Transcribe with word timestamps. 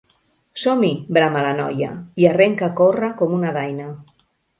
Som-hi! 0.59 0.87
—brama 1.17 1.43
la 1.47 1.51
noia, 1.59 1.89
i 2.23 2.27
arrenca 2.29 2.65
a 2.69 2.71
córrer 2.81 3.11
com 3.21 3.37
una 3.41 3.53
daina. 3.59 3.87